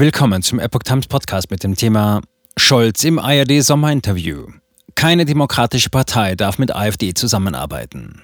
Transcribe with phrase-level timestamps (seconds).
[0.00, 2.22] Willkommen zum Epoch Times Podcast mit dem Thema
[2.56, 4.46] Scholz im ARD Sommerinterview.
[4.94, 8.22] Keine demokratische Partei darf mit AfD zusammenarbeiten.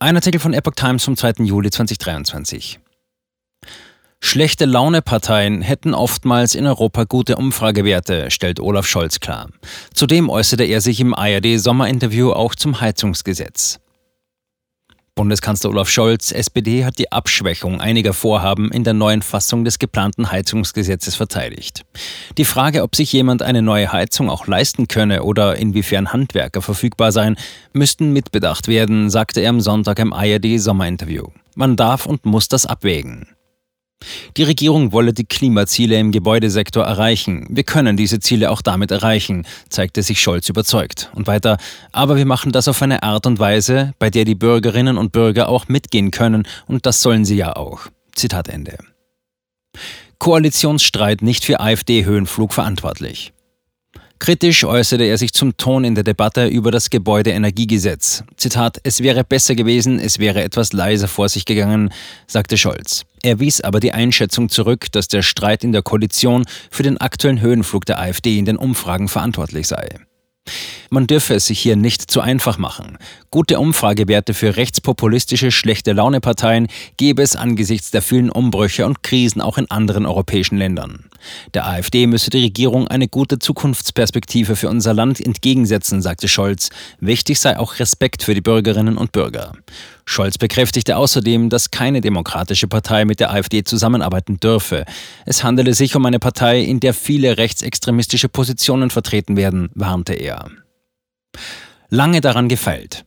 [0.00, 1.44] Ein Artikel von Epoch Times vom 2.
[1.44, 2.78] Juli 2023.
[4.20, 9.48] Schlechte Laune-Parteien hätten oftmals in Europa gute Umfragewerte, stellt Olaf Scholz klar.
[9.94, 13.80] Zudem äußerte er sich im ARD Sommerinterview auch zum Heizungsgesetz.
[15.14, 20.32] Bundeskanzler Olaf Scholz, SPD, hat die Abschwächung einiger Vorhaben in der neuen Fassung des geplanten
[20.32, 21.84] Heizungsgesetzes verteidigt.
[22.38, 27.12] Die Frage, ob sich jemand eine neue Heizung auch leisten könne oder inwiefern Handwerker verfügbar
[27.12, 27.36] seien,
[27.74, 31.26] müssten mitbedacht werden, sagte er am Sonntag im ARD Sommerinterview.
[31.56, 33.26] Man darf und muss das abwägen.
[34.36, 37.46] Die Regierung wolle die Klimaziele im Gebäudesektor erreichen.
[37.50, 41.10] Wir können diese Ziele auch damit erreichen, zeigte sich Scholz überzeugt.
[41.14, 41.58] Und weiter,
[41.92, 45.48] aber wir machen das auf eine Art und Weise, bei der die Bürgerinnen und Bürger
[45.48, 47.86] auch mitgehen können, und das sollen sie ja auch.
[48.14, 48.78] Zitat Ende.
[50.18, 53.32] Koalitionsstreit nicht für AfD-Höhenflug verantwortlich.
[54.22, 58.22] Kritisch äußerte er sich zum Ton in der Debatte über das Gebäudeenergiegesetz.
[58.36, 61.92] Zitat, es wäre besser gewesen, es wäre etwas leiser vor sich gegangen,
[62.28, 63.02] sagte Scholz.
[63.22, 67.40] Er wies aber die Einschätzung zurück, dass der Streit in der Koalition für den aktuellen
[67.40, 70.00] Höhenflug der AfD in den Umfragen verantwortlich sei.
[70.90, 72.98] Man dürfe es sich hier nicht zu einfach machen.
[73.30, 79.56] Gute Umfragewerte für rechtspopulistische schlechte Laune-Parteien gäbe es angesichts der vielen Umbrüche und Krisen auch
[79.56, 81.08] in anderen europäischen Ländern.
[81.54, 86.70] Der AfD müsse die Regierung eine gute Zukunftsperspektive für unser Land entgegensetzen, sagte Scholz.
[87.00, 89.52] Wichtig sei auch Respekt für die Bürgerinnen und Bürger.
[90.04, 94.84] Scholz bekräftigte außerdem, dass keine demokratische Partei mit der AfD zusammenarbeiten dürfe.
[95.26, 100.50] Es handele sich um eine Partei, in der viele rechtsextremistische Positionen vertreten werden, warnte er.
[101.88, 103.04] Lange daran gefeilt.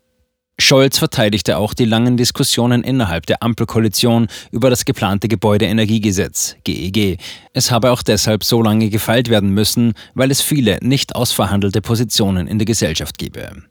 [0.57, 6.97] Scholz verteidigte auch die langen Diskussionen innerhalb der Ampelkoalition über das geplante Gebäudeenergiegesetz GEG.
[6.97, 7.17] E
[7.53, 12.47] es habe auch deshalb so lange gefeilt werden müssen, weil es viele nicht ausverhandelte Positionen
[12.47, 13.63] in der Gesellschaft gebe.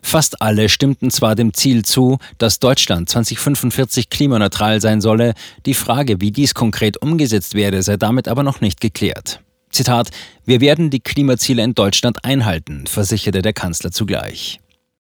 [0.00, 5.34] Fast alle stimmten zwar dem Ziel zu, dass Deutschland 2045 klimaneutral sein solle,
[5.66, 9.40] die Frage, wie dies konkret umgesetzt werde, sei damit aber noch nicht geklärt.
[9.70, 10.10] Zitat,
[10.44, 14.61] wir werden die Klimaziele in Deutschland einhalten, versicherte der Kanzler zugleich.